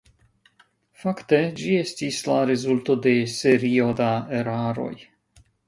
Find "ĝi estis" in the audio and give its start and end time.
1.59-2.23